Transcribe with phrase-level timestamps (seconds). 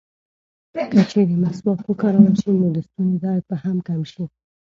[0.91, 4.23] که چېرې مسواک وکارول شي، نو د ستوني درد به هم کم شي.